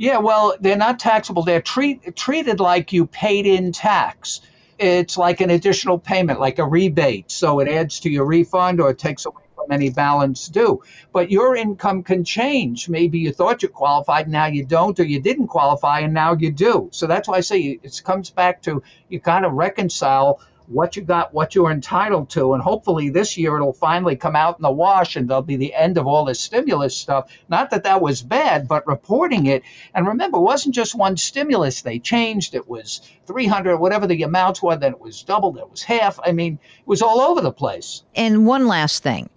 Yeah, 0.00 0.16
well, 0.16 0.56
they're 0.58 0.78
not 0.78 0.98
taxable. 0.98 1.42
They're 1.42 1.60
treat, 1.60 2.16
treated 2.16 2.58
like 2.58 2.94
you 2.94 3.04
paid 3.04 3.44
in 3.44 3.70
tax. 3.70 4.40
It's 4.78 5.18
like 5.18 5.42
an 5.42 5.50
additional 5.50 5.98
payment, 5.98 6.40
like 6.40 6.58
a 6.58 6.64
rebate. 6.64 7.30
So 7.30 7.60
it 7.60 7.68
adds 7.68 8.00
to 8.00 8.08
your 8.08 8.24
refund 8.24 8.80
or 8.80 8.88
it 8.88 8.98
takes 8.98 9.26
away 9.26 9.42
from 9.54 9.66
any 9.70 9.90
balance 9.90 10.48
due. 10.48 10.82
But 11.12 11.30
your 11.30 11.54
income 11.54 12.02
can 12.02 12.24
change. 12.24 12.88
Maybe 12.88 13.18
you 13.18 13.30
thought 13.30 13.62
you 13.62 13.68
qualified, 13.68 14.26
now 14.26 14.46
you 14.46 14.64
don't, 14.64 14.98
or 14.98 15.04
you 15.04 15.20
didn't 15.20 15.48
qualify, 15.48 16.00
and 16.00 16.14
now 16.14 16.32
you 16.32 16.50
do. 16.50 16.88
So 16.92 17.06
that's 17.06 17.28
why 17.28 17.36
I 17.36 17.40
say 17.40 17.60
it 17.82 18.00
comes 18.02 18.30
back 18.30 18.62
to 18.62 18.82
you 19.10 19.20
kind 19.20 19.44
of 19.44 19.52
reconcile 19.52 20.40
what 20.70 20.96
you 20.96 21.02
got, 21.02 21.34
what 21.34 21.54
you're 21.54 21.70
entitled 21.70 22.30
to. 22.30 22.54
And 22.54 22.62
hopefully 22.62 23.10
this 23.10 23.36
year 23.36 23.56
it'll 23.56 23.72
finally 23.72 24.16
come 24.16 24.36
out 24.36 24.58
in 24.58 24.62
the 24.62 24.70
wash 24.70 25.16
and 25.16 25.28
there'll 25.28 25.42
be 25.42 25.56
the 25.56 25.74
end 25.74 25.98
of 25.98 26.06
all 26.06 26.24
this 26.24 26.40
stimulus 26.40 26.96
stuff. 26.96 27.30
Not 27.48 27.70
that 27.70 27.84
that 27.84 28.00
was 28.00 28.22
bad, 28.22 28.68
but 28.68 28.86
reporting 28.86 29.46
it. 29.46 29.62
And 29.94 30.06
remember, 30.06 30.38
it 30.38 30.42
wasn't 30.42 30.74
just 30.74 30.94
one 30.94 31.16
stimulus 31.16 31.82
they 31.82 31.98
changed. 31.98 32.54
It 32.54 32.68
was 32.68 33.00
300, 33.26 33.76
whatever 33.78 34.06
the 34.06 34.22
amounts 34.22 34.62
were, 34.62 34.76
then 34.76 34.92
it 34.92 35.00
was 35.00 35.22
doubled, 35.22 35.58
it 35.58 35.70
was 35.70 35.82
half. 35.82 36.18
I 36.24 36.32
mean, 36.32 36.54
it 36.78 36.86
was 36.86 37.02
all 37.02 37.20
over 37.20 37.40
the 37.40 37.52
place. 37.52 38.02
And 38.14 38.46
one 38.46 38.66
last 38.66 39.02
thing 39.02 39.28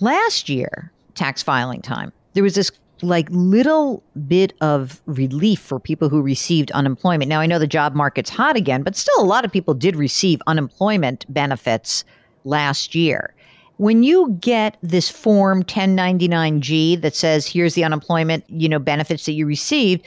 Last 0.00 0.48
year, 0.48 0.92
tax 1.16 1.42
filing 1.42 1.82
time, 1.82 2.12
there 2.34 2.44
was 2.44 2.54
this 2.54 2.70
like 3.02 3.28
little 3.30 4.02
bit 4.26 4.54
of 4.60 5.00
relief 5.06 5.60
for 5.60 5.78
people 5.78 6.08
who 6.08 6.22
received 6.22 6.70
unemployment. 6.72 7.28
Now 7.28 7.40
I 7.40 7.46
know 7.46 7.58
the 7.58 7.66
job 7.66 7.94
market's 7.94 8.30
hot 8.30 8.56
again, 8.56 8.82
but 8.82 8.96
still 8.96 9.20
a 9.20 9.24
lot 9.24 9.44
of 9.44 9.52
people 9.52 9.74
did 9.74 9.96
receive 9.96 10.40
unemployment 10.46 11.24
benefits 11.32 12.04
last 12.44 12.94
year. 12.94 13.34
When 13.76 14.02
you 14.02 14.36
get 14.40 14.76
this 14.82 15.08
form 15.08 15.62
1099G 15.62 17.00
that 17.00 17.14
says 17.14 17.46
here's 17.46 17.74
the 17.74 17.84
unemployment, 17.84 18.44
you 18.48 18.68
know, 18.68 18.80
benefits 18.80 19.24
that 19.26 19.32
you 19.32 19.46
received, 19.46 20.04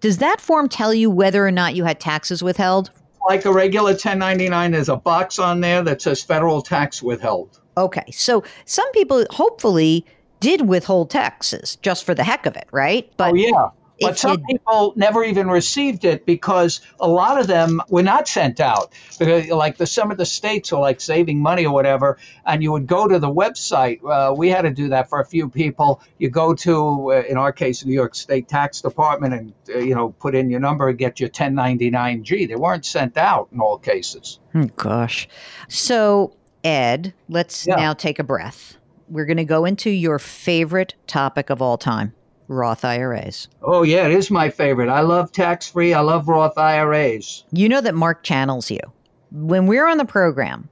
does 0.00 0.18
that 0.18 0.40
form 0.40 0.68
tell 0.68 0.94
you 0.94 1.10
whether 1.10 1.46
or 1.46 1.50
not 1.50 1.74
you 1.74 1.84
had 1.84 2.00
taxes 2.00 2.42
withheld? 2.42 2.90
Like 3.28 3.44
a 3.44 3.52
regular 3.52 3.90
1099, 3.90 4.72
there's 4.72 4.88
a 4.88 4.96
box 4.96 5.38
on 5.38 5.60
there 5.60 5.82
that 5.82 6.02
says 6.02 6.22
federal 6.22 6.62
tax 6.62 7.02
withheld. 7.02 7.60
Okay. 7.76 8.10
So 8.10 8.42
some 8.64 8.90
people, 8.92 9.24
hopefully, 9.30 10.04
did 10.42 10.68
withhold 10.68 11.10
taxes 11.10 11.76
just 11.82 12.04
for 12.04 12.14
the 12.14 12.24
heck 12.24 12.46
of 12.46 12.56
it, 12.56 12.68
right? 12.72 13.10
But 13.16 13.32
oh, 13.32 13.34
yeah. 13.34 13.68
But 14.00 14.18
some 14.18 14.40
you, 14.48 14.56
people 14.56 14.94
never 14.96 15.22
even 15.22 15.48
received 15.48 16.04
it 16.04 16.26
because 16.26 16.80
a 16.98 17.06
lot 17.06 17.40
of 17.40 17.46
them 17.46 17.80
were 17.88 18.02
not 18.02 18.26
sent 18.26 18.58
out. 18.58 18.92
Because, 19.16 19.48
like 19.48 19.76
the, 19.76 19.86
some 19.86 20.10
of 20.10 20.18
the 20.18 20.26
states 20.26 20.72
are 20.72 20.80
like 20.80 21.00
saving 21.00 21.40
money 21.40 21.66
or 21.66 21.72
whatever, 21.72 22.18
and 22.44 22.64
you 22.64 22.72
would 22.72 22.88
go 22.88 23.06
to 23.06 23.20
the 23.20 23.32
website. 23.32 24.00
Uh, 24.04 24.34
we 24.34 24.48
had 24.48 24.62
to 24.62 24.70
do 24.70 24.88
that 24.88 25.08
for 25.08 25.20
a 25.20 25.24
few 25.24 25.48
people. 25.48 26.02
You 26.18 26.30
go 26.30 26.52
to, 26.54 27.12
uh, 27.12 27.22
in 27.28 27.36
our 27.36 27.52
case, 27.52 27.84
New 27.84 27.94
York 27.94 28.16
State 28.16 28.48
Tax 28.48 28.80
Department, 28.80 29.34
and 29.34 29.52
uh, 29.68 29.78
you 29.78 29.94
know 29.94 30.10
put 30.10 30.34
in 30.34 30.50
your 30.50 30.60
number 30.60 30.88
and 30.88 30.98
get 30.98 31.20
your 31.20 31.28
1099-G. 31.28 32.46
They 32.46 32.56
weren't 32.56 32.84
sent 32.84 33.16
out 33.16 33.50
in 33.52 33.60
all 33.60 33.78
cases. 33.78 34.40
Oh, 34.54 34.64
gosh. 34.76 35.28
So 35.68 36.34
Ed, 36.64 37.14
let's 37.28 37.66
yeah. 37.66 37.76
now 37.76 37.92
take 37.92 38.18
a 38.18 38.24
breath. 38.24 38.78
We're 39.12 39.26
going 39.26 39.36
to 39.36 39.44
go 39.44 39.66
into 39.66 39.90
your 39.90 40.18
favorite 40.18 40.94
topic 41.06 41.50
of 41.50 41.60
all 41.60 41.76
time 41.76 42.14
Roth 42.48 42.82
IRAs. 42.82 43.46
Oh, 43.60 43.82
yeah, 43.82 44.06
it 44.06 44.12
is 44.12 44.30
my 44.30 44.48
favorite. 44.48 44.88
I 44.88 45.02
love 45.02 45.30
tax 45.32 45.68
free. 45.68 45.92
I 45.92 46.00
love 46.00 46.28
Roth 46.28 46.56
IRAs. 46.56 47.44
You 47.52 47.68
know 47.68 47.82
that 47.82 47.94
Mark 47.94 48.22
channels 48.22 48.70
you. 48.70 48.80
When 49.30 49.66
we're 49.66 49.86
on 49.86 49.98
the 49.98 50.06
program, 50.06 50.70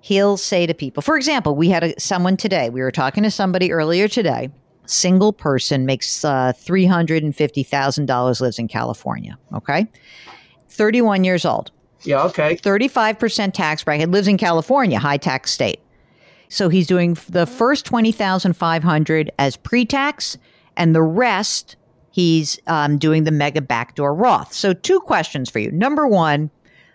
he'll 0.00 0.38
say 0.38 0.66
to 0.66 0.72
people, 0.72 1.02
for 1.02 1.18
example, 1.18 1.54
we 1.54 1.68
had 1.68 1.84
a, 1.84 2.00
someone 2.00 2.38
today, 2.38 2.70
we 2.70 2.80
were 2.80 2.90
talking 2.90 3.24
to 3.24 3.30
somebody 3.30 3.70
earlier 3.72 4.08
today, 4.08 4.48
single 4.86 5.34
person 5.34 5.84
makes 5.84 6.24
uh, 6.24 6.54
$350,000, 6.56 8.40
lives 8.40 8.58
in 8.58 8.68
California, 8.68 9.38
okay? 9.52 9.86
31 10.68 11.24
years 11.24 11.44
old. 11.44 11.70
Yeah, 12.04 12.22
okay. 12.24 12.56
35% 12.56 13.52
tax 13.52 13.84
bracket, 13.84 14.10
lives 14.10 14.28
in 14.28 14.38
California, 14.38 14.98
high 14.98 15.18
tax 15.18 15.50
state. 15.50 15.80
So 16.52 16.68
he's 16.68 16.86
doing 16.86 17.16
the 17.30 17.46
first 17.46 17.86
20,500 17.86 19.32
as 19.38 19.56
pre-tax 19.56 20.36
and 20.76 20.94
the 20.94 21.02
rest 21.02 21.76
he's 22.10 22.58
um, 22.66 22.98
doing 22.98 23.24
the 23.24 23.30
mega 23.30 23.62
backdoor 23.62 24.14
Roth. 24.14 24.52
So 24.52 24.74
two 24.74 25.00
questions 25.00 25.48
for 25.48 25.60
you. 25.60 25.72
Number 25.72 26.06
one, 26.06 26.50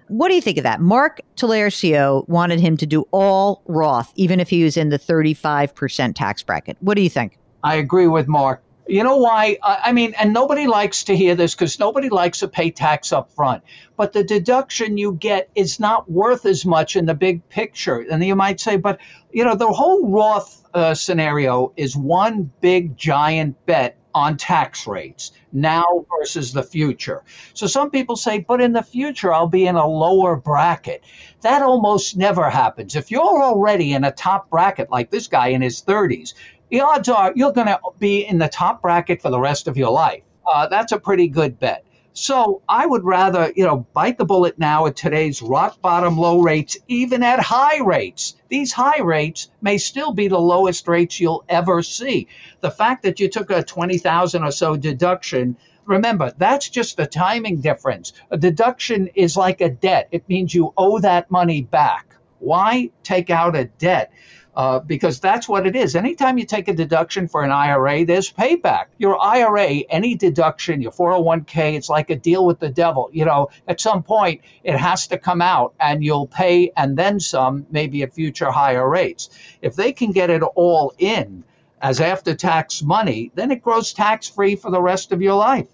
what 0.09 0.29
do 0.29 0.35
you 0.35 0.41
think 0.41 0.59
of 0.59 0.63
that? 0.63 0.79
Mark 0.79 1.21
Talercio 1.37 2.29
wanted 2.29 2.59
him 2.59 2.77
to 2.77 2.85
do 2.85 3.07
all 3.09 3.63
Roth, 3.65 4.13
even 4.15 4.39
if 4.39 4.47
he 4.47 4.63
was 4.63 4.77
in 4.77 4.89
the 4.89 4.99
35% 4.99 6.13
tax 6.13 6.43
bracket. 6.43 6.77
What 6.79 6.95
do 6.95 7.01
you 7.01 7.09
think? 7.09 7.39
I 7.63 7.77
agree 7.77 8.07
with 8.07 8.27
Mark. 8.27 8.61
You 8.87 9.03
know 9.03 9.17
why? 9.17 9.57
I 9.61 9.91
mean, 9.91 10.13
and 10.17 10.33
nobody 10.33 10.67
likes 10.67 11.05
to 11.05 11.15
hear 11.15 11.35
this 11.35 11.53
because 11.53 11.79
nobody 11.79 12.09
likes 12.09 12.39
to 12.39 12.47
pay 12.47 12.71
tax 12.71 13.11
up 13.11 13.31
front. 13.33 13.63
But 13.95 14.13
the 14.13 14.23
deduction 14.23 14.97
you 14.97 15.13
get 15.13 15.49
is 15.55 15.79
not 15.79 16.09
worth 16.09 16.45
as 16.45 16.65
much 16.65 16.95
in 16.95 17.05
the 17.05 17.13
big 17.13 17.49
picture. 17.49 17.99
And 17.99 18.23
you 18.23 18.35
might 18.35 18.59
say, 18.59 18.77
but, 18.77 18.99
you 19.31 19.43
know, 19.43 19.55
the 19.55 19.67
whole 19.67 20.09
Roth 20.09 20.63
uh, 20.73 20.93
scenario 20.93 21.73
is 21.75 21.95
one 21.95 22.51
big 22.61 22.97
giant 22.97 23.65
bet 23.65 23.97
on 24.13 24.35
tax 24.35 24.87
rates 24.87 25.31
now 25.51 26.05
versus 26.17 26.51
the 26.51 26.63
future. 26.63 27.23
So 27.53 27.67
some 27.67 27.91
people 27.91 28.15
say, 28.15 28.39
but 28.39 28.61
in 28.61 28.73
the 28.73 28.81
future, 28.81 29.31
I'll 29.31 29.47
be 29.47 29.67
in 29.67 29.75
a 29.75 29.87
lower 29.87 30.35
bracket. 30.35 31.03
That 31.41 31.61
almost 31.61 32.17
never 32.17 32.49
happens. 32.49 32.95
If 32.95 33.11
you're 33.11 33.43
already 33.43 33.93
in 33.93 34.03
a 34.03 34.11
top 34.11 34.49
bracket, 34.49 34.89
like 34.89 35.11
this 35.11 35.27
guy 35.27 35.49
in 35.49 35.61
his 35.61 35.83
30s, 35.83 36.33
the 36.69 36.81
odds 36.81 37.09
are 37.09 37.33
you're 37.35 37.53
going 37.53 37.67
to 37.67 37.79
be 37.99 38.25
in 38.25 38.37
the 38.37 38.49
top 38.49 38.81
bracket 38.81 39.21
for 39.21 39.29
the 39.29 39.39
rest 39.39 39.67
of 39.67 39.77
your 39.77 39.91
life. 39.91 40.23
Uh, 40.45 40.67
that's 40.67 40.91
a 40.91 40.99
pretty 40.99 41.27
good 41.27 41.59
bet. 41.59 41.83
So 42.19 42.63
I 42.67 42.83
would 42.83 43.03
rather, 43.03 43.53
you 43.55 43.63
know, 43.63 43.85
bite 43.93 44.17
the 44.17 44.25
bullet 44.25 44.57
now 44.57 44.87
at 44.87 44.95
today's 44.95 45.39
rock 45.43 45.79
bottom 45.81 46.17
low 46.17 46.41
rates, 46.41 46.75
even 46.87 47.21
at 47.21 47.39
high 47.39 47.77
rates. 47.83 48.33
These 48.49 48.73
high 48.73 49.01
rates 49.01 49.51
may 49.61 49.77
still 49.77 50.13
be 50.13 50.27
the 50.27 50.39
lowest 50.39 50.87
rates 50.87 51.19
you'll 51.19 51.45
ever 51.47 51.83
see. 51.83 52.27
The 52.61 52.71
fact 52.71 53.03
that 53.03 53.19
you 53.19 53.29
took 53.29 53.51
a 53.51 53.61
20,000 53.61 54.43
or 54.43 54.51
so 54.51 54.75
deduction, 54.75 55.57
remember, 55.85 56.33
that's 56.35 56.69
just 56.69 56.97
the 56.97 57.05
timing 57.05 57.61
difference. 57.61 58.13
A 58.31 58.37
deduction 58.37 59.09
is 59.13 59.37
like 59.37 59.61
a 59.61 59.69
debt. 59.69 60.07
It 60.11 60.27
means 60.27 60.55
you 60.55 60.73
owe 60.75 60.97
that 60.99 61.29
money 61.29 61.61
back. 61.61 62.15
Why 62.39 62.89
take 63.03 63.29
out 63.29 63.55
a 63.55 63.65
debt? 63.65 64.11
Uh, 64.57 64.79
because 64.79 65.19
that's 65.19 65.47
what 65.47 65.67
it 65.67 65.75
is. 65.75 65.95
Anytime 65.95 66.39
you 66.39 66.45
take 66.45 66.67
a 66.67 66.73
deduction 66.73 67.27
for 67.27 67.43
an 67.43 67.51
IRA, 67.51 68.05
there's 68.05 68.33
payback. 68.33 68.85
Your 68.97 69.21
IRA, 69.21 69.83
any 69.87 70.15
deduction, 70.15 70.81
your 70.81 70.91
401k, 70.91 71.75
it's 71.75 71.89
like 71.89 72.09
a 72.09 72.15
deal 72.15 72.43
with 72.43 72.59
the 72.59 72.69
devil. 72.69 73.11
You 73.13 73.25
know, 73.25 73.49
at 73.67 73.79
some 73.79 74.01
point, 74.01 74.41
it 74.63 74.75
has 74.75 75.09
to 75.09 75.19
come 75.19 75.43
out 75.43 75.75
and 75.79 76.03
you'll 76.03 76.25
pay 76.25 76.71
and 76.75 76.97
then 76.97 77.19
some, 77.19 77.67
maybe 77.69 78.01
at 78.01 78.15
future 78.15 78.49
higher 78.49 78.89
rates. 78.89 79.29
If 79.61 79.75
they 79.75 79.93
can 79.93 80.11
get 80.11 80.31
it 80.31 80.41
all 80.41 80.91
in 80.97 81.43
as 81.79 82.01
after 82.01 82.33
tax 82.33 82.81
money, 82.81 83.31
then 83.35 83.51
it 83.51 83.61
grows 83.61 83.93
tax 83.93 84.27
free 84.27 84.55
for 84.55 84.71
the 84.71 84.81
rest 84.81 85.11
of 85.11 85.21
your 85.21 85.35
life. 85.35 85.67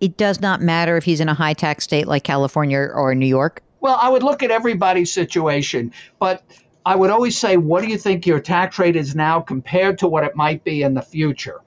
It 0.00 0.16
does 0.16 0.40
not 0.40 0.60
matter 0.60 0.96
if 0.96 1.02
he's 1.02 1.18
in 1.18 1.28
a 1.28 1.34
high 1.34 1.54
tax 1.54 1.82
state 1.82 2.06
like 2.06 2.22
California 2.22 2.78
or 2.78 3.12
New 3.16 3.26
York. 3.26 3.60
Well, 3.80 3.98
I 4.00 4.08
would 4.08 4.22
look 4.22 4.44
at 4.44 4.52
everybody's 4.52 5.12
situation, 5.12 5.92
but 6.20 6.44
I 6.84 6.96
would 6.96 7.10
always 7.10 7.38
say, 7.38 7.56
what 7.56 7.82
do 7.82 7.90
you 7.90 7.98
think 7.98 8.26
your 8.26 8.40
tax 8.40 8.78
rate 8.78 8.96
is 8.96 9.14
now 9.14 9.40
compared 9.40 9.98
to 9.98 10.08
what 10.08 10.24
it 10.24 10.36
might 10.36 10.64
be 10.64 10.82
in 10.82 10.94
the 10.94 11.02
future? 11.02 11.60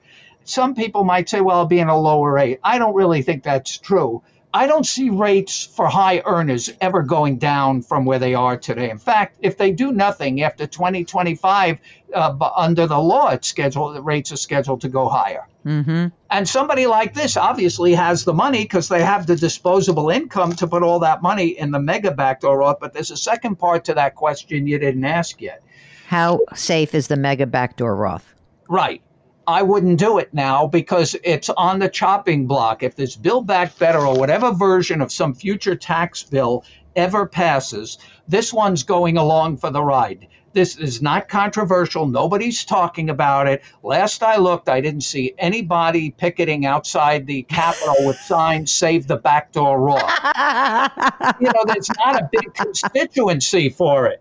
Some 0.44 0.74
people 0.74 1.04
might 1.04 1.28
say, 1.28 1.40
well, 1.40 1.58
I'll 1.58 1.66
be 1.66 1.78
in 1.78 1.88
a 1.88 1.98
lower 1.98 2.32
rate. 2.32 2.58
I 2.64 2.78
don't 2.78 2.94
really 2.94 3.22
think 3.22 3.44
that's 3.44 3.78
true. 3.78 4.22
I 4.54 4.66
don't 4.66 4.84
see 4.84 5.08
rates 5.08 5.64
for 5.64 5.86
high 5.86 6.22
earners 6.24 6.70
ever 6.80 7.02
going 7.02 7.38
down 7.38 7.82
from 7.82 8.04
where 8.04 8.18
they 8.18 8.34
are 8.34 8.56
today. 8.56 8.90
In 8.90 8.98
fact, 8.98 9.38
if 9.40 9.56
they 9.56 9.72
do 9.72 9.92
nothing 9.92 10.42
after 10.42 10.66
2025, 10.66 11.78
uh, 12.14 12.50
under 12.54 12.86
the 12.86 12.98
law, 12.98 13.30
it's 13.30 13.48
scheduled, 13.48 13.96
the 13.96 14.02
rates 14.02 14.30
are 14.30 14.36
scheduled 14.36 14.82
to 14.82 14.88
go 14.88 15.08
higher. 15.08 15.46
Mm-hmm. 15.64 16.08
And 16.30 16.48
somebody 16.48 16.86
like 16.86 17.14
this 17.14 17.36
obviously 17.38 17.94
has 17.94 18.24
the 18.24 18.34
money 18.34 18.62
because 18.62 18.88
they 18.88 19.02
have 19.02 19.26
the 19.26 19.36
disposable 19.36 20.10
income 20.10 20.52
to 20.56 20.66
put 20.66 20.82
all 20.82 21.00
that 21.00 21.22
money 21.22 21.48
in 21.58 21.70
the 21.70 21.80
mega 21.80 22.10
backdoor 22.10 22.58
Roth. 22.58 22.78
But 22.78 22.92
there's 22.92 23.10
a 23.10 23.16
second 23.16 23.56
part 23.56 23.86
to 23.86 23.94
that 23.94 24.16
question 24.16 24.66
you 24.66 24.78
didn't 24.78 25.04
ask 25.04 25.40
yet. 25.40 25.62
How 26.08 26.40
safe 26.54 26.94
is 26.94 27.06
the 27.06 27.16
mega 27.16 27.46
backdoor 27.46 27.96
Roth? 27.96 28.34
Right. 28.68 29.02
I 29.46 29.62
wouldn't 29.62 29.98
do 29.98 30.18
it 30.18 30.32
now 30.32 30.66
because 30.66 31.16
it's 31.24 31.50
on 31.50 31.78
the 31.80 31.88
chopping 31.88 32.46
block. 32.46 32.82
If 32.82 32.94
this 32.94 33.16
Build 33.16 33.46
Back 33.46 33.76
Better 33.78 34.06
or 34.06 34.18
whatever 34.18 34.52
version 34.52 35.00
of 35.00 35.10
some 35.10 35.34
future 35.34 35.74
tax 35.74 36.22
bill 36.22 36.64
ever 36.94 37.26
passes, 37.26 37.98
this 38.28 38.52
one's 38.52 38.84
going 38.84 39.16
along 39.16 39.56
for 39.56 39.70
the 39.70 39.82
ride. 39.82 40.28
This 40.52 40.76
is 40.76 41.00
not 41.00 41.28
controversial. 41.28 42.06
Nobody's 42.06 42.64
talking 42.64 43.08
about 43.08 43.48
it. 43.48 43.62
Last 43.82 44.22
I 44.22 44.36
looked, 44.36 44.68
I 44.68 44.82
didn't 44.82 45.00
see 45.00 45.34
anybody 45.38 46.10
picketing 46.10 46.66
outside 46.66 47.26
the 47.26 47.42
Capitol 47.42 47.94
with 48.00 48.16
signs 48.16 48.70
"Save 48.70 49.06
the 49.06 49.16
Backdoor 49.16 49.80
Roth." 49.80 50.02
you 51.40 51.46
know, 51.46 51.64
there's 51.66 51.88
not 51.96 52.20
a 52.20 52.28
big 52.30 52.52
constituency 52.54 53.70
for 53.70 54.06
it. 54.06 54.20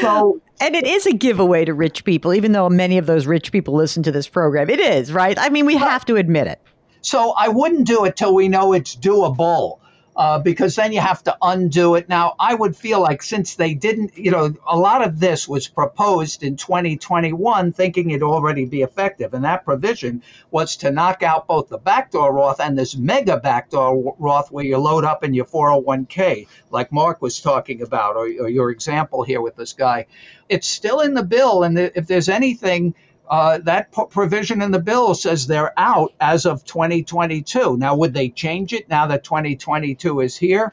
So, 0.00 0.40
and 0.60 0.74
it 0.76 0.86
is 0.86 1.06
a 1.06 1.12
giveaway 1.12 1.64
to 1.64 1.74
rich 1.74 2.04
people, 2.04 2.32
even 2.34 2.52
though 2.52 2.68
many 2.68 2.98
of 2.98 3.06
those 3.06 3.26
rich 3.26 3.52
people 3.52 3.74
listen 3.74 4.02
to 4.04 4.12
this 4.12 4.28
program. 4.28 4.70
It 4.70 4.80
is, 4.80 5.12
right? 5.12 5.36
I 5.38 5.48
mean, 5.48 5.66
we 5.66 5.76
have 5.76 6.04
to 6.06 6.16
admit 6.16 6.46
it. 6.46 6.60
So 7.00 7.32
I 7.36 7.48
wouldn't 7.48 7.86
do 7.86 8.04
it 8.04 8.16
till 8.16 8.34
we 8.34 8.48
know 8.48 8.72
it's 8.72 8.96
doable 8.96 9.78
uh, 10.16 10.38
because 10.38 10.74
then 10.76 10.92
you 10.92 11.00
have 11.00 11.22
to 11.22 11.36
undo 11.42 11.94
it. 11.94 12.08
Now, 12.08 12.34
I 12.38 12.54
would 12.54 12.74
feel 12.74 13.00
like 13.00 13.22
since 13.22 13.54
they 13.56 13.74
didn't, 13.74 14.16
you 14.16 14.30
know, 14.30 14.54
a 14.66 14.76
lot 14.76 15.06
of 15.06 15.20
this 15.20 15.46
was 15.46 15.68
proposed 15.68 16.42
in 16.42 16.56
2021 16.56 17.72
thinking 17.74 18.10
it'd 18.10 18.22
already 18.22 18.64
be 18.64 18.80
effective. 18.80 19.34
And 19.34 19.44
that 19.44 19.66
provision 19.66 20.22
was 20.50 20.76
to 20.76 20.90
knock 20.90 21.22
out 21.22 21.46
both 21.46 21.68
the 21.68 21.76
backdoor 21.76 22.32
Roth 22.32 22.60
and 22.60 22.78
this 22.78 22.96
mega 22.96 23.36
backdoor 23.36 24.16
Roth 24.18 24.50
where 24.50 24.64
you 24.64 24.78
load 24.78 25.04
up 25.04 25.22
in 25.22 25.34
your 25.34 25.44
401k, 25.44 26.48
like 26.70 26.90
Mark 26.90 27.20
was 27.20 27.40
talking 27.40 27.82
about, 27.82 28.16
or, 28.16 28.24
or 28.24 28.48
your 28.48 28.70
example 28.70 29.22
here 29.22 29.42
with 29.42 29.56
this 29.56 29.74
guy. 29.74 30.06
It's 30.48 30.66
still 30.66 31.00
in 31.00 31.12
the 31.12 31.24
bill. 31.24 31.62
And 31.62 31.78
if 31.78 32.06
there's 32.06 32.30
anything, 32.30 32.94
uh, 33.28 33.58
that 33.58 33.92
provision 34.10 34.62
in 34.62 34.70
the 34.70 34.78
bill 34.78 35.14
says 35.14 35.46
they're 35.46 35.72
out 35.78 36.12
as 36.20 36.46
of 36.46 36.64
2022. 36.64 37.76
Now, 37.76 37.96
would 37.96 38.14
they 38.14 38.28
change 38.28 38.72
it 38.72 38.88
now 38.88 39.06
that 39.08 39.24
2022 39.24 40.20
is 40.20 40.36
here? 40.36 40.72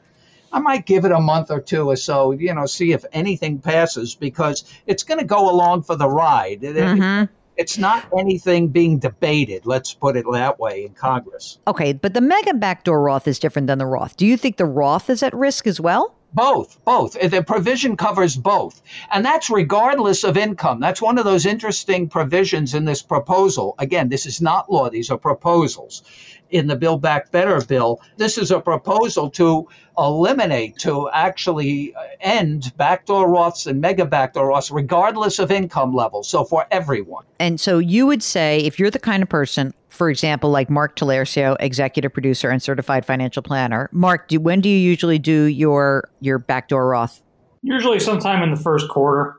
I 0.52 0.60
might 0.60 0.86
give 0.86 1.04
it 1.04 1.10
a 1.10 1.20
month 1.20 1.50
or 1.50 1.60
two 1.60 1.90
or 1.90 1.96
so, 1.96 2.30
you 2.30 2.54
know, 2.54 2.66
see 2.66 2.92
if 2.92 3.04
anything 3.12 3.58
passes 3.58 4.14
because 4.14 4.64
it's 4.86 5.02
going 5.02 5.18
to 5.18 5.26
go 5.26 5.50
along 5.50 5.82
for 5.82 5.96
the 5.96 6.08
ride. 6.08 6.60
Mm-hmm. 6.60 7.24
It's 7.56 7.76
not 7.76 8.06
anything 8.16 8.68
being 8.68 8.98
debated, 8.98 9.66
let's 9.66 9.94
put 9.94 10.16
it 10.16 10.24
that 10.32 10.58
way, 10.60 10.84
in 10.86 10.94
Congress. 10.94 11.58
Okay, 11.66 11.92
but 11.92 12.14
the 12.14 12.20
mega 12.20 12.54
backdoor 12.54 13.00
Roth 13.02 13.26
is 13.26 13.38
different 13.40 13.66
than 13.66 13.78
the 13.78 13.86
Roth. 13.86 14.16
Do 14.16 14.26
you 14.26 14.36
think 14.36 14.56
the 14.56 14.64
Roth 14.64 15.10
is 15.10 15.22
at 15.22 15.34
risk 15.34 15.66
as 15.66 15.80
well? 15.80 16.14
Both, 16.34 16.84
both. 16.84 17.16
Uh, 17.16 17.28
the 17.28 17.42
provision 17.42 17.96
covers 17.96 18.36
both. 18.36 18.82
And 19.10 19.24
that's 19.24 19.50
regardless 19.50 20.24
of 20.24 20.36
income. 20.36 20.80
That's 20.80 21.00
one 21.00 21.18
of 21.18 21.24
those 21.24 21.46
interesting 21.46 22.08
provisions 22.08 22.74
in 22.74 22.84
this 22.84 23.02
proposal. 23.02 23.76
Again, 23.78 24.08
this 24.08 24.26
is 24.26 24.42
not 24.42 24.70
law, 24.70 24.90
these 24.90 25.10
are 25.10 25.18
proposals 25.18 26.02
in 26.50 26.66
the 26.66 26.76
Build 26.76 27.00
Back 27.00 27.30
Better 27.30 27.60
bill. 27.64 28.00
This 28.16 28.38
is 28.38 28.50
a 28.50 28.60
proposal 28.60 29.30
to 29.30 29.68
eliminate, 29.96 30.78
to 30.78 31.08
actually 31.12 31.94
uh, 31.94 32.00
end 32.20 32.72
backdoor 32.76 33.28
Roths 33.28 33.66
and 33.66 33.80
mega 33.80 34.04
backdoor 34.04 34.48
Roths, 34.48 34.72
regardless 34.72 35.38
of 35.38 35.50
income 35.50 35.94
level. 35.94 36.22
So 36.22 36.44
for 36.44 36.66
everyone. 36.70 37.24
And 37.38 37.60
so 37.60 37.78
you 37.78 38.06
would 38.06 38.22
say, 38.22 38.58
if 38.58 38.78
you're 38.78 38.90
the 38.90 38.98
kind 38.98 39.22
of 39.22 39.28
person, 39.28 39.74
for 39.94 40.10
example, 40.10 40.50
like 40.50 40.68
Mark 40.68 40.96
Talercio, 40.96 41.56
executive 41.60 42.12
producer 42.12 42.50
and 42.50 42.62
certified 42.62 43.06
financial 43.06 43.42
planner. 43.42 43.88
Mark, 43.92 44.28
do, 44.28 44.40
when 44.40 44.60
do 44.60 44.68
you 44.68 44.78
usually 44.78 45.18
do 45.18 45.44
your 45.44 46.10
your 46.20 46.38
backdoor 46.38 46.88
Roth? 46.88 47.22
Usually, 47.62 48.00
sometime 48.00 48.42
in 48.42 48.50
the 48.50 48.60
first 48.60 48.88
quarter. 48.88 49.36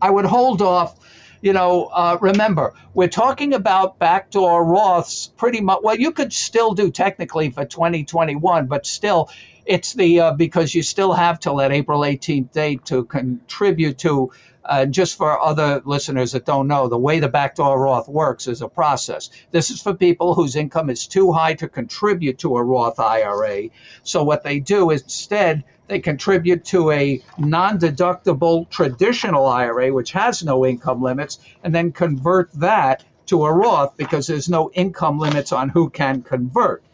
I 0.00 0.10
would 0.10 0.24
hold 0.24 0.62
off 0.62 0.98
you 1.42 1.52
know, 1.52 1.86
uh, 1.86 2.18
remember, 2.20 2.72
we're 2.94 3.08
talking 3.08 3.52
about 3.52 3.98
backdoor 3.98 4.64
Roths 4.64 5.36
pretty 5.36 5.60
much. 5.60 5.80
Well, 5.82 5.96
you 5.96 6.12
could 6.12 6.32
still 6.32 6.72
do 6.74 6.92
technically 6.92 7.50
for 7.50 7.64
2021, 7.64 8.66
but 8.66 8.86
still, 8.86 9.28
it's 9.66 9.92
the 9.94 10.20
uh, 10.20 10.32
because 10.32 10.74
you 10.74 10.82
still 10.82 11.12
have 11.12 11.40
till 11.40 11.56
that 11.56 11.72
April 11.72 12.00
18th 12.00 12.52
date 12.52 12.84
to 12.86 13.04
contribute 13.04 13.98
to. 13.98 14.32
Uh, 14.64 14.86
just 14.86 15.18
for 15.18 15.40
other 15.40 15.82
listeners 15.84 16.32
that 16.32 16.46
don't 16.46 16.68
know, 16.68 16.86
the 16.86 16.96
way 16.96 17.18
the 17.18 17.28
backdoor 17.28 17.80
Roth 17.82 18.08
works 18.08 18.46
is 18.46 18.62
a 18.62 18.68
process. 18.68 19.28
This 19.50 19.70
is 19.70 19.82
for 19.82 19.92
people 19.92 20.34
whose 20.34 20.54
income 20.54 20.88
is 20.88 21.08
too 21.08 21.32
high 21.32 21.54
to 21.54 21.68
contribute 21.68 22.38
to 22.38 22.56
a 22.56 22.62
Roth 22.62 23.00
IRA. 23.00 23.70
So 24.04 24.22
what 24.22 24.44
they 24.44 24.60
do 24.60 24.90
is 24.90 25.02
instead 25.02 25.64
they 25.88 25.98
contribute 25.98 26.64
to 26.66 26.92
a 26.92 27.20
non 27.38 27.78
deductible 27.80 28.70
traditional 28.70 29.46
IRA, 29.46 29.92
which 29.92 30.12
has 30.12 30.44
no 30.44 30.64
income 30.64 31.02
limits, 31.02 31.40
and 31.64 31.74
then 31.74 31.90
convert 31.90 32.52
that 32.52 33.02
to 33.26 33.44
a 33.44 33.52
Roth 33.52 33.96
because 33.96 34.26
there's 34.26 34.48
no 34.48 34.70
income 34.72 35.18
limits 35.18 35.52
on 35.52 35.70
who 35.70 35.90
can 35.90 36.22
convert. 36.22 36.84